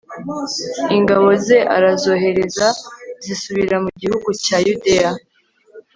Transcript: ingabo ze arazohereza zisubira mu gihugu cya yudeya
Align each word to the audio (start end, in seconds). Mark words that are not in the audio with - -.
ingabo 0.97 1.27
ze 1.45 1.57
arazohereza 1.75 2.67
zisubira 3.23 3.75
mu 3.83 3.89
gihugu 4.01 4.29
cya 4.43 4.57
yudeya 4.65 5.11